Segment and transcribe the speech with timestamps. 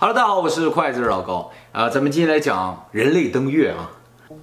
[0.00, 1.88] Hello，大家好，我是筷子老高啊。
[1.88, 3.90] 咱们今天来讲人类登月啊。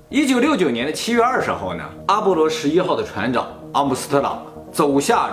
[0.10, 5.30] 一九六九年的七月二十号呢，阿波罗十一号的船长阿姆斯特朗走下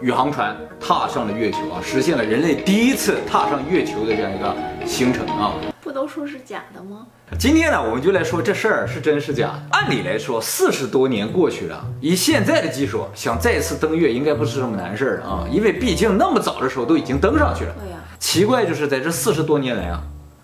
[0.00, 4.52] 宇航船，踏上了月球啊，实现了人类第一次踏上月球的这样一个
[4.84, 5.52] 行程啊。
[5.80, 7.06] 不都说是假的吗？
[7.38, 9.52] 今天呢，我们就来说这事儿是真是假。
[9.70, 17.74] 按理来说，四十多年过去了，以现在的技术，想再次登月应该不是什么难事儿啊，因为毕竟那么早的时候都已经登上去了。
[17.80, 17.98] 对呀，
[18.32, 20.00] 奇怪就是在这四十多年来啊，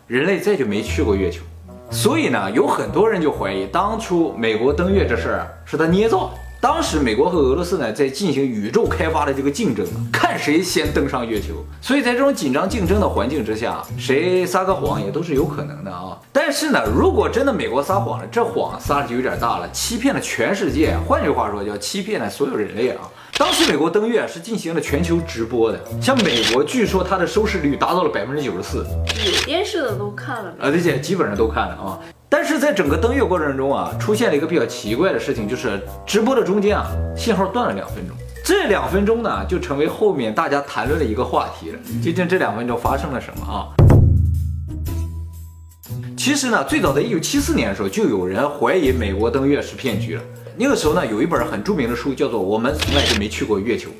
[0.08, 1.42] 人类再就没去过月球，
[1.88, 6.30] 所以呢，有很多人就怀疑当初美国登月这事儿是他捏造的。
[6.60, 11.64] 当时美国和俄罗斯呢在进行宇宙开发的这个竞争，看谁先登上月球。
[11.80, 16.18] 所以在这种紧张竞争的环境之下，谁撒个谎也都是有可能的啊。
[16.32, 20.96] 但是呢，如果真的美国撒谎了，这谎撒的就有点大了，欺骗了全世界。
[21.06, 23.02] 换句话说，叫欺骗了所有人类啊。
[23.38, 28.78] 当时美国登月是进行了全球直播的，像美国据说它的收视率达到了百分之九十四，
[29.26, 30.54] 有电视的都看了。
[30.58, 32.00] 而且基本上都看了啊。
[32.30, 38.16] 但是在整个登月过程中啊，出现了一个比较奇怪的事情，就是直播的中间啊，信号断了两分钟。
[38.42, 41.78] 这两分钟呢，就成为后面大家谈论的一个话题了。
[42.02, 43.68] 究竟这两分钟发生了什么啊？
[46.16, 50.22] 其实呢，最早在一九七四年的时候，就有人怀疑美国登月是骗局了。
[50.58, 53.90] 那个时候呢，有一本很著名的书叫做《我们从来就没去过月球》。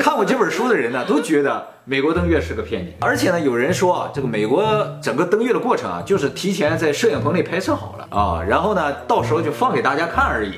[0.00, 2.92] 看过这本书的人呢，都觉得美国登月是个骗局。
[3.00, 4.64] 而且呢，有人说啊，这个美国
[5.00, 10.54] 整个登月的过程啊，就是提前在摄影棚里拍摄好了啊，然后呢，到时候就放给大家看而已。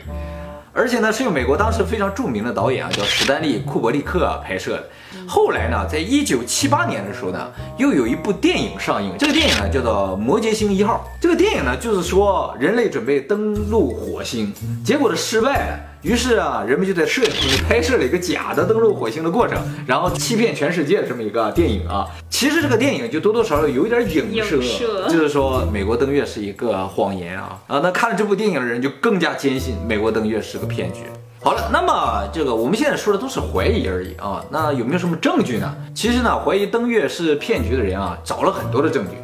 [0.77, 4.85] 而且呢，是由美国当时非常著名的导演啊，叫史丹利·库伯利克啊拍摄的。
[5.27, 11.09] 后来呢，在一九七八年的时候呢，又有一部电影上映，这个电影呢叫做《摩羯星一号》。
[11.23, 14.53] 这个电影呢，就是说人类准备登陆火星，
[14.85, 15.81] 结果的失败。
[16.07, 22.07] 于是啊，人们就在摄影棚里拍摄了一个假的登陆火星的过程，然后欺骗全世界这么一个电影啊。
[22.31, 27.81] 其实这个电影就多多少少有一点影射，就是说美国登月是一个谎言啊啊！
[27.83, 31.01] 那看了这部电影的人就更加坚信美国登月是个骗局。
[31.43, 34.45] 好了，那么这个我们现在说的都是怀疑而已啊。
[34.51, 35.75] 那有没有什么证据呢？
[35.93, 39.17] 其实呢，怀疑登月是骗局的人啊，找了很多的证据。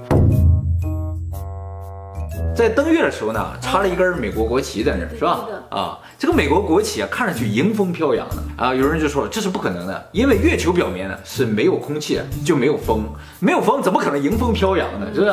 [2.54, 5.46] 在登月的时候呢，插了一根美国国旗在那儿，是吧？
[5.70, 8.74] 啊，这个美国国旗啊，看上去迎风飘扬的啊。
[8.74, 13.04] 有人就说了，这是不可能的，因为月球表面呢是没有空气的，就没有风，
[13.40, 15.06] 没有风怎么可能迎风飘扬呢？
[15.14, 15.32] 是不是？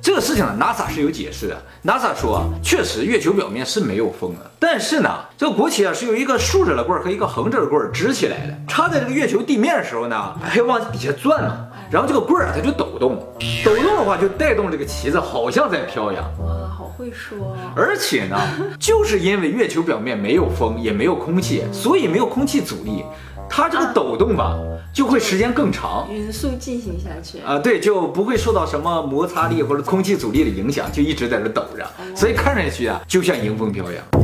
[0.00, 1.56] 这个事情呢，NASA 是有解释的。
[1.84, 11.66] NASA 说啊，确实月球表面是没有风的，但是呢，这个国旗啊是由一个竖着的棍儿和一个横着的棍儿支起来的，插在这个月球地面的时候呢，还要往底下转嘛。
[11.90, 13.16] 然后这个棍儿它就抖动，
[13.64, 16.22] 抖动的话就带动这个旗子，好像在飘扬。
[16.40, 17.56] 哇，好会说！
[17.76, 18.36] 而且呢，
[18.78, 23.04] 就是因为月球表面没有风，也没有空气，所以没有空气阻力，
[23.48, 24.56] 它这个抖动吧
[24.92, 27.58] 就会时间更长，匀速进行下去啊。
[27.58, 31.86] 对，就不会受到什么摩擦力或者空气阻力的影响，就一直在这抖着，
[32.16, 34.15] 所以看上去啊就像迎风飘扬。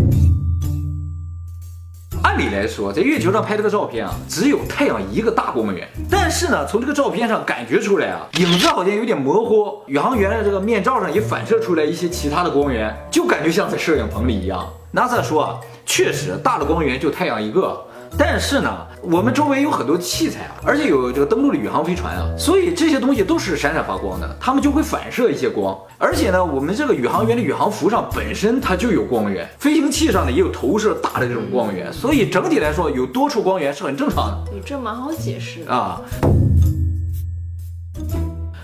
[2.33, 5.87] 按理来说，在月球上拍这个照片啊，只有太阳一个大光源。
[6.11, 9.83] 但是呢，从这个照片上感觉出来啊，影子好像有点模糊。
[9.87, 14.67] 宇航员的这个面罩上也反射出来一些其他的光源，就感觉像在摄影棚里一样。
[14.95, 17.85] NASA 说啊，确实大的光源就太阳一个。
[18.19, 25.77] 但是呢，我们周围有很多器材啊，而且有这个登陆的宇航飞船啊，所以这些东西都是闪闪发光的，它们就会反射一些光。
[25.99, 34.53] 而且呢，我们这个宇航员的宇航服上本身它就有光源，飞行器上呢也有投射大的这种光源，所以整体来说有多处光源是很正常的。
[34.53, 36.01] 你这蛮好解释啊。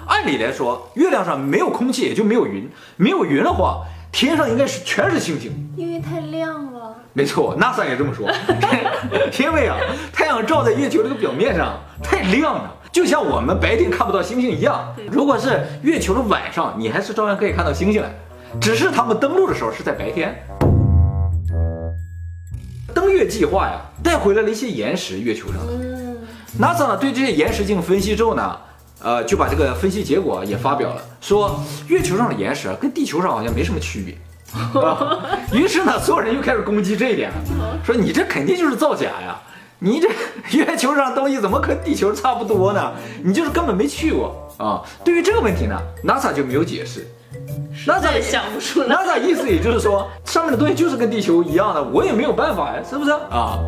[0.06, 6.77] 按理来说，月亮上没有空气，也就没有云，没有云的话，天上应该是全是星星，因为太亮了。
[7.12, 8.28] 没错，NASA 也这么说，
[9.40, 9.76] 因为啊，
[10.12, 14.94] 太阳照在月球这个表面上太亮了，就像我们白天看不到星星一样。
[15.10, 18.10] 如果是月球的晚上，你还是照样可以看到星星的，
[18.60, 20.34] 只是他们登陆的时候是在白天。
[22.94, 25.72] 登月计划呀，带回来了一些岩石，月球上的。
[26.58, 28.56] NASA 呢对这些岩石进行分析之后呢，
[29.02, 34.16] 呃，就把这个分析结果也发表了，说月球上的岩石跟地球上好像没什么区别。
[35.52, 37.30] 于是呢，所有人又开始攻击这一点，
[37.84, 39.40] 说你这肯定就是造假呀！
[39.78, 40.08] 你这
[40.58, 42.92] 月球上东西怎么跟地球差不多呢？
[43.22, 44.82] 你就是根本没去过啊！
[45.04, 47.06] 对于这个问题呢，NASA 就没有解释。
[47.86, 48.94] NASA 也想不出来。
[48.94, 53.58] NASA 意思也就是说，上面的东西就是跟地球一样的，我也没有办法呀，是不是啊？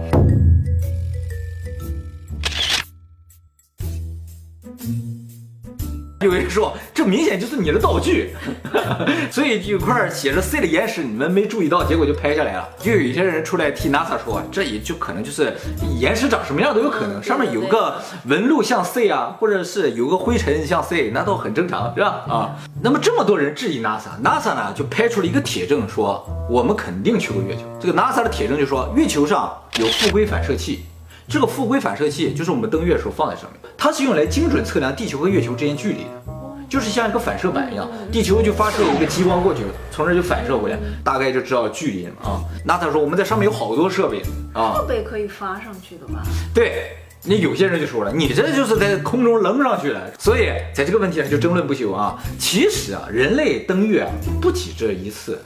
[6.22, 8.34] 有人说这明显就是你的道具，
[9.32, 12.68] 所以有块写着 C 的岩石，你们没注意到，结果就拍下来了。
[12.78, 15.54] 就有一些人出来替 NASA 说，这也就可能就是
[15.98, 22.08] 岩石长什么样都有可能，上面有个纹路像 C 啊，或者是有个灰尘像 C，那都很正常，是吧？
[22.28, 27.62] 啊，那么这么多人质疑 NASA，NASA 呢就拍出了一个铁证，说我们肯定去过月球。
[27.80, 30.84] 这个 NASA 的铁证就说月球上有负规反射器。
[31.30, 36.32] 这个复归反射器就是我们登月时候放在上面，它是用来精准测量地球和月球之间距离的，
[36.68, 39.62] 就是像一个反射板一样，地球就发射一个激光过去，
[39.92, 42.42] 从这就反射回来，大概就知道距离了啊。
[42.64, 44.20] 那他说我们在上面有好多设备
[44.52, 46.20] 啊，设备可以发上去的吧？
[46.52, 52.18] 对，那有些人就说了，你这就是在空中扔上去了，所以在这个问题上就争论不休啊。
[52.40, 54.04] 其实啊，人类登月
[54.42, 55.40] 不止这一次。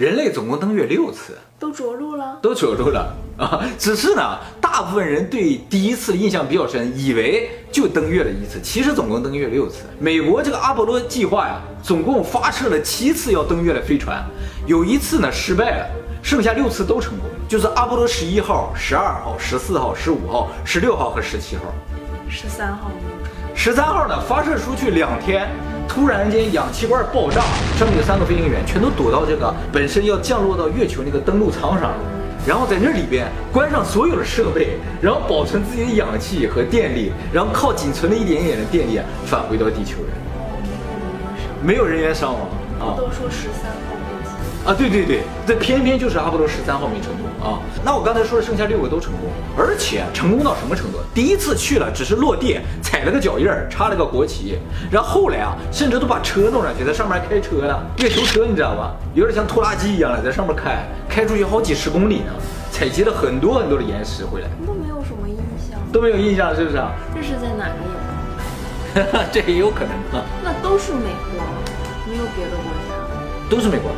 [0.00, 3.62] 人类总共登月六次，都着陆了，都着陆了啊！
[3.78, 9.82] 只是呢，大部分人对第一次印象比较深，以为就登月了一次，其实总共登月六次。
[9.98, 14.24] 美国这个阿波罗计划呀，总共发射了七次要登月的飞船，
[14.66, 15.86] 有一次呢失败了，
[16.22, 21.64] 剩下六次都成功，就是阿波罗十一号、十二号、十四号、十五号、十六号和十七号。
[22.26, 22.90] 十三号。
[23.54, 25.46] 十三号呢，发射出去两天。
[25.92, 27.42] 突然间，氧气罐爆炸，
[27.76, 31.98] 上面的三个飞行员全都躲到这个本身要降落到月球那个登陆舱上了，
[32.46, 40.12] 然后在那里边关上所有的设备，然后保存自己的氧气和电力，然后靠仅存的一点点的电力返回到地球人。
[41.60, 42.42] 没有人员伤亡
[42.78, 42.94] 啊。
[42.96, 43.99] 都说十三号。
[44.66, 47.58] 啊，对对对，这偏偏就是阿波罗十三号没成功啊。
[47.82, 50.98] 那我刚才说的剩下六个都成功，而且成功到什么程度？
[51.14, 54.58] 第一次去了只是落地踩了个脚印儿，插了个国旗，
[54.90, 58.94] 然后后来啊，甚至都把车弄上去，在上面开车了，月球车你知道吧？
[59.14, 62.32] 有点像拖拉机一样的，在上面开，开出去好几十公里呢，
[62.70, 64.48] 采集了很多很多的岩石回来。
[64.66, 66.92] 都没有什么印象，都没有印象，是不是啊？
[67.14, 70.24] 这是在哪个哈哈， 这也有可能啊。
[70.44, 71.40] 那都是美国，
[72.06, 73.90] 没有别的国家，都是美国。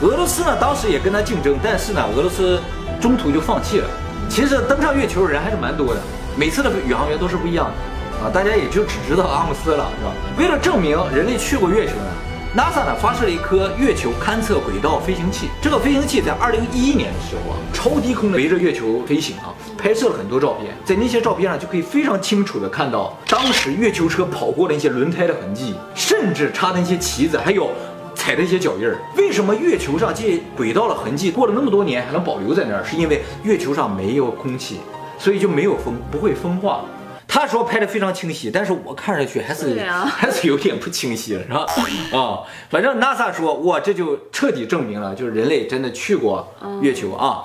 [0.00, 2.60] 俄罗斯呢，当时也跟他竞争，但是呢，俄罗斯
[3.00, 3.86] 中途就放弃了。
[4.30, 6.00] 其实登上月球的人还是蛮多的，
[6.36, 10.12] 每次的宇航员都是不一样的啊，大家也就只知道阿姆斯了，是吧？
[10.38, 12.12] 为了证明人类去过月球呢
[12.56, 15.48] ，NASA 呢发射了一颗月球勘测轨道飞行器。
[15.60, 27.68] 这个飞行器在二零一一年的时候啊，超低空的围着月球飞行啊，拍摄了很多照片，在那些照片上就可以非常清楚的看到当时月球车跑过的那些轮胎的痕迹，甚至插的那些旗子，还有。
[28.28, 32.84] 踩的一些脚印儿，为什么月球上这些轨道的痕迹过了那么多年还能保留在那儿？
[32.84, 34.80] 是因为月球上没有空气，
[35.18, 36.84] 所以就没有风，不会风化。
[37.26, 41.64] 他说拍的非常清晰，但是我看上去还是还是有点不清晰了，是吧？
[42.12, 46.46] 啊，反正 NASA 说，哇，这就彻底证明了，就是人类真的去过
[46.82, 47.44] 月球啊。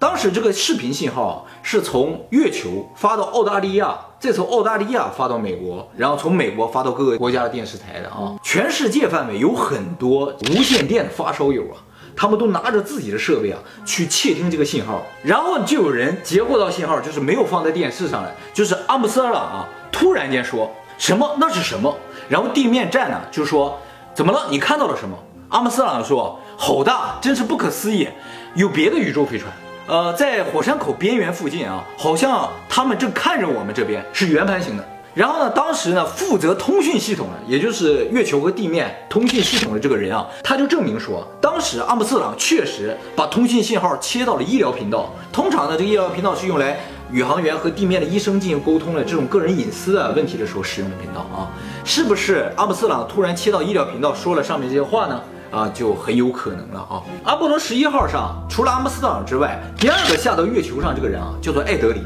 [0.00, 8.38] 当时这个视频信号是从月球发到澳大利亚，再从澳大利亚发到美国，然后从美国发到各个国家的电视台的啊。
[8.40, 11.82] 全世界范围有很多无线电的发烧友啊，
[12.14, 21.92] 他们都拿着自己的设备啊去窃听这个信号，然后就有人截获到信号，就是没有放在电视上来，就是阿姆斯特朗啊突然间说什么那是什么，
[22.28, 23.76] 然后地面站呢就说
[24.14, 24.46] 怎么了？
[24.48, 25.18] 你看到了什么？
[25.48, 28.06] 阿姆斯特朗说好大，真是不可思议，
[28.54, 29.52] 有别的宇宙飞船。
[29.88, 34.86] 呃，在火山口边缘附近啊，好像他们正看着我们这边，是圆盘形的。
[35.14, 45.08] 然后呢，当时呢，负责通讯系统的，也就是月球和地面通讯系统的这个人啊，他就证明说，当时阿姆斯特朗确实把通讯信号切到了医疗频道。
[45.32, 46.78] 通常呢，这个医疗频道是用来
[47.10, 51.48] 宇航员和地面的医生进行沟通的这种个人隐私的问题的时候使用的频道啊。
[51.82, 55.18] 是不是阿姆斯特朗突然切到医疗频道说了上面这些话呢？
[55.50, 57.02] 啊，就很有可能了啊！
[57.24, 62.02] 阿波罗十一号上，除了阿姆斯特朗之外，第二个下到月球上这个人啊，叫做艾德林。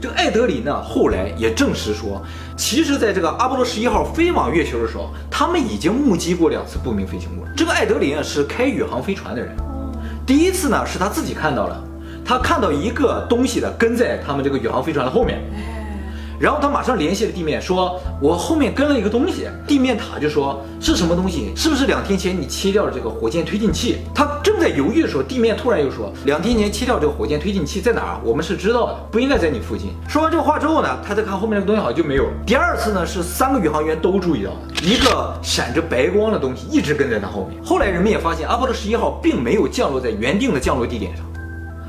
[0.00, 2.22] 这个艾德林呢，后来也证实说，
[2.56, 7.44] 其实在这个阿波罗十一号飞往月球的时候，他们已经目击过两次不明飞行物。
[7.56, 9.56] 这个艾德林啊，是开宇航飞船的人。
[10.26, 11.82] 第一次呢，是他自己看到了，
[12.24, 15.40] 他看到一个东西的跟在他们这个宇航飞船的后面。
[16.44, 21.50] 然后他马上联系了地面，说：“我后面跟了一个东西。”地面塔就说：“是什么东西？
[21.56, 28.20] 是不是两天前你切掉了这个火箭推进器？”他正在犹豫的时候，地面突然又说：“两天前切掉这个火箭推进器在哪儿？
[28.22, 32.32] 我们是知道的，不应该在你附近。”说完这个话之后呢，他再看后面那个东西好像就没有了。
[32.44, 37.58] 第二次呢，是三个宇航员都注意到了一个闪着白光的东西一直跟在他后面。
[37.64, 41.24] 后来人们也发现，阿波罗十一号并没有降落在原定的降落地点上，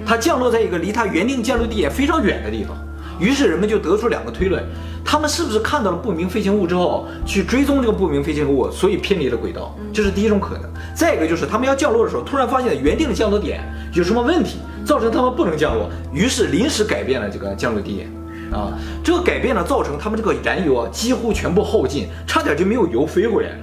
[0.06, 2.74] 它降落在一个离它原定降落地点非常远的地方。
[3.20, 4.64] 于是人们就得出两个推论：
[5.04, 9.76] 他们是不是看到了不明飞行物之后，去追踪这个不明飞行物，所以偏离了轨道？
[9.94, 10.70] 这是第一种可能。
[10.96, 18.10] 再一个就是他们要降落的时候，突然发现原定的降落点有什么问题，造成他们不能降落，于是临时改变了这个降落地点。
[18.52, 18.72] 啊，
[19.04, 23.56] 这个改变呢，造成他们这个燃油啊几乎全部耗尽，差点就没有油飞回来了。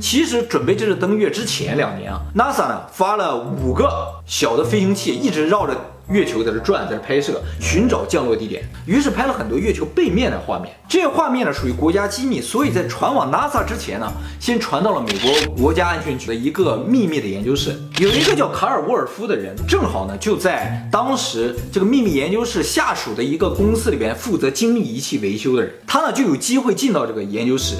[0.00, 3.90] 其实准备这次登月之前两年啊，NASA 呢发了五个
[4.24, 5.74] 小的飞行器，一直绕着
[6.10, 8.62] 月球在这转，在这拍摄，寻找降落地点。
[8.86, 10.74] 于是拍了很多月球背面的画面。
[10.88, 14.10] 这些画面呢属于国家机密，所以在传往 NASA 之前呢，
[14.40, 17.78] 先传到了美国国家安全局的一个秘密的研究室。
[17.98, 27.74] 有一个叫卡尔沃尔夫的人，正好呢就在当时这个秘密研究室下属的一个公司里边负责精密仪器维修的人，他呢就有机会进到这个研究室。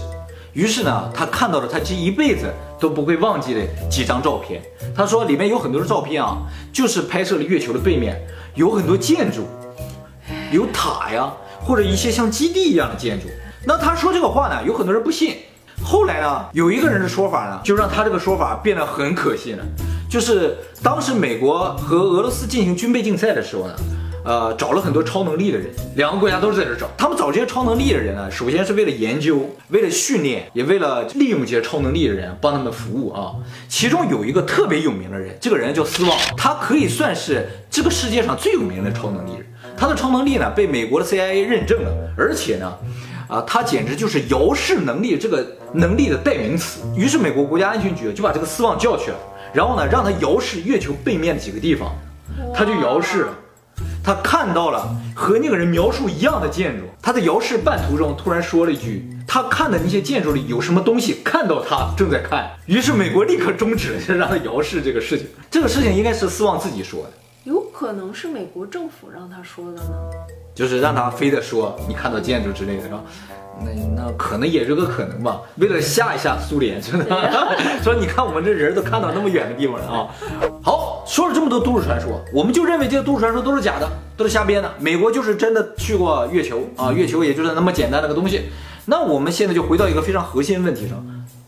[0.59, 4.61] 于是呢，他看到了他这一辈子都不会忘记的几张照片。
[4.93, 6.39] 他说里面有很多的照片啊，
[6.73, 8.21] 就是拍摄了月球的背面，
[8.57, 9.47] 有很多建筑，
[10.51, 13.29] 有塔呀，或者一些像基地一样的建筑。
[13.65, 15.37] 那他说这个话呢，有很多人不信。
[15.81, 19.65] 后来呢，有一个人的说法呢，就让他这个说法变得很可信了。
[20.11, 23.75] 就是当时美国和俄罗斯进行军备竞赛的时候呢。
[24.25, 26.89] 呃，找了很多超能力的人，两个国家都是在这找。
[26.97, 33.33] 他们找这些超能力的人呢，首先是为了研究，为了训练，也为了利用这些超能力的人帮他们服务啊。
[33.69, 39.47] 其中有一个特别有名的人，这个人叫斯旺，他可以算是这个世界上最有名的超能力人。
[39.77, 42.77] 他的超能力呢，被美国的 CIA 认证了，而且呢，
[43.29, 46.81] 啊，他简直就是遥视能力这个能力的代名词。
[46.97, 49.17] 于是美国国家安全局就把这个斯旺叫去了，
[49.55, 51.97] 然后呢，让他遥视月球背面几个地方，
[52.53, 53.33] 他就遥视了。
[54.03, 65.27] 他看到了和那个人描述一样的建筑，他在遥视半途中突然说了一句：“他看的那些建筑里有什么东西？”看到他正在看，于是美国立刻终止了让他遥视这个事情。
[65.51, 67.11] 这个事情应该是斯旺自己说的，
[67.45, 69.91] 有可能是美国政府让他说的呢，
[70.55, 73.03] 就是让他非得说你看到建筑之类的，是吧？
[73.61, 77.05] 那那可能也是个可能吧，为了吓一吓苏联，真的
[77.83, 80.07] 说你看我们这人都看到那么远的地方了啊。
[80.63, 80.78] 好，
[81.09, 84.71] 说了这么多都市传说，我们就认为这些都市传说都是假的，都是瞎编的。
[84.79, 88.43] 美国就是真的去过月球啊，月球也就是那么简单的个东西。
[88.85, 91.03] 那我们现在就回到一个非常核心问题上，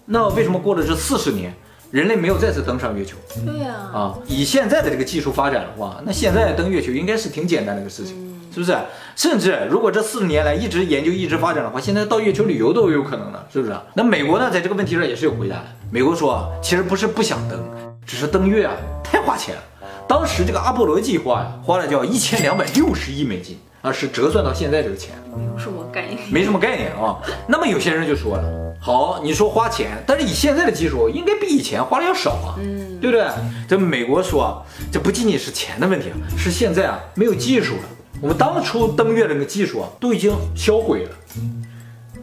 [0.07, 1.55] 那为什么过了这四十年，
[1.91, 3.19] 人类没有再次登上月球？
[3.45, 8.17] 对呀，啊，以现在的这个技术发展的话，那现在登月球应该是挺简单的一个事情。
[8.53, 8.77] 是不是？
[9.15, 13.73] 甚至如果这四十年来一直研究、一直发展的话，现在到月球旅游都有可能了，是不是？
[13.95, 15.67] 那美国呢，在这个问题上也是有回答的。
[15.91, 17.61] 美国说，其实不是不想登，
[18.05, 18.73] 只是登月啊
[19.11, 19.63] 太花钱了。
[20.07, 27.17] 当时这个阿波罗计划呀，花了叫一千两百六十亿美金啊，是折算到现在这个钱，没有什么概念，没什么概念啊。
[27.47, 28.45] 那么有些人就说了，
[28.81, 33.27] 好，你说花钱，但是以现在的技术，应该比以前花的要少啊，嗯，对不对？
[33.69, 37.83] 这美国说，这不仅仅是钱的问题啊，是现在啊没有技术了。
[38.21, 41.11] 我们当初登月的那个技术啊，都已经销毁了。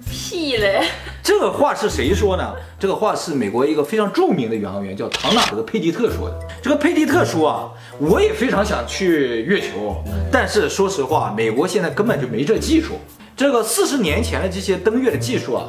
[0.10, 0.84] 屁嘞！
[1.24, 2.54] 这个话是谁说呢？
[2.80, 6.40] 这个话是美国一个非常著名的宇航员，叫唐纳德·佩蒂特说的。
[6.62, 9.96] 这个佩蒂特说啊，我也非常想去月球，
[10.32, 12.94] 但是说实话，美国现在根本就没这技术。
[13.36, 15.66] 这个四十年前的这些登月的技术啊，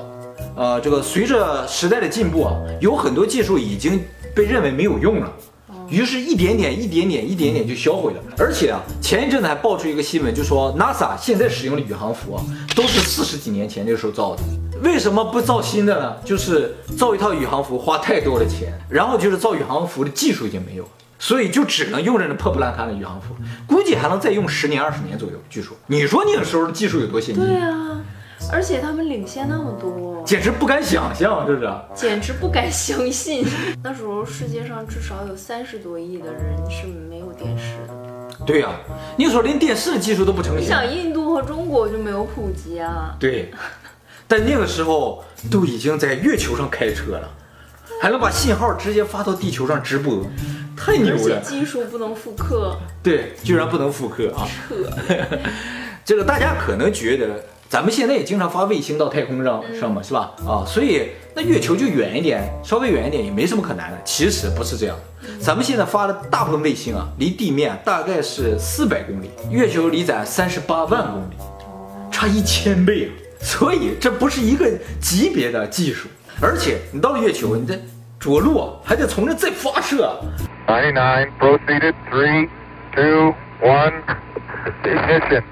[0.57, 4.01] 呃，这个随着时代的进步啊，有很多技术已经
[4.35, 5.33] 被认为没有用了。
[5.91, 8.23] 于是，一点点、一点点、一点点就销毁了。
[8.37, 12.45] 而且啊，前一阵子还爆出一个新闻，就说 NASA 现在使用的宇航服啊，
[12.77, 14.43] 都是四十几年前那个时候造的。
[14.83, 16.17] 为什么不造新的呢？
[16.25, 23.35] 就是造一套宇航服花太多的钱，然后就是造宇航服的技术已经没有了，所以就只能用着那破破烂烂的宇航服，
[23.67, 25.37] 估计还能再用十年、二十年左右。
[25.49, 27.43] 据说，你说那个时候的技术有多先进？
[27.45, 28.01] 对啊。
[28.51, 33.47] 而且他们领先那么多，简直不敢想象，这是简直不敢相信。
[33.85, 38.45] 那时候世界上至少有三十多亿的人是没有电视的。
[38.47, 38.71] 对呀，
[39.19, 40.61] 那时候连电视技术都不成熟。
[40.61, 43.15] 你想，印度和中国就没有普及啊？
[43.21, 43.53] 对，
[44.27, 47.29] 但那个时候都已经在月球上开车了，
[48.01, 50.25] 还能把信号直接发到地球上直播，
[50.75, 51.15] 太牛了。
[51.15, 52.79] 而且技术不能复刻。
[53.03, 54.49] 对，居然不能复刻啊！
[54.69, 54.75] 扯。
[56.05, 57.45] 这个大家可能觉得。
[57.69, 60.33] 咱们现在也经常发卫星到太空上上嘛，是吧？
[60.47, 63.99] 啊，所以那月球就远一点，稍微远一点也没什么可难的。
[64.05, 64.97] 其实不是这样，
[65.39, 71.37] 咱们现在发的大部分卫星啊，离地面大概是四百公里，月球离咱三十八万公里，
[72.11, 73.13] 差一千倍啊！
[73.41, 74.67] 所以这不是一个
[74.99, 76.09] 级别的技术，
[76.41, 77.79] 而且你到了月球，你再
[78.19, 80.19] 着陆还得从这再发射。
[80.67, 82.49] Ninety nine proceeded three
[82.95, 83.93] two one
[84.85, 85.43] ignition.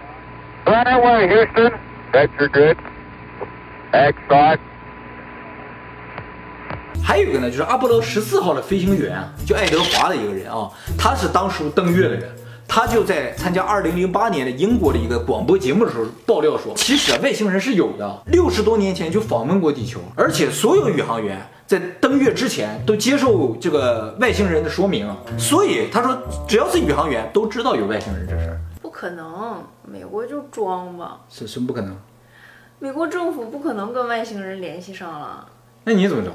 [0.65, 1.73] Right away, Houston.
[2.13, 2.77] Vector good.
[3.93, 4.59] X five.
[7.03, 12.29] 还有一个呢，就是阿波罗十四号的飞行员啊，就爱德华的一个人啊，他是当初登月的人，
[12.67, 25.09] 他就在参加二零零八年的英国的一个广播节目的时候爆料说，其实外星人是有的，六十多年前就访问过地球，而且所有宇航员在登月之前都接受这个外星人的说明，
[25.39, 28.61] 所以他说只要是宇航员都知道有外星人这事儿。
[28.99, 31.95] 可能，美国就装吧，是什么不可能？
[32.79, 35.47] 美国政府不可能跟外星人联系上了。
[35.85, 36.33] 那你怎么着？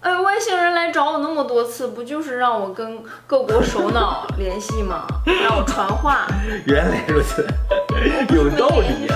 [0.00, 5.04] 哎，外星人来找我那么多次，不就是让我跟各国首脑联系吗？
[5.26, 6.26] 让我传话，
[6.64, 7.46] 原来如此，
[8.34, 9.06] 有道理？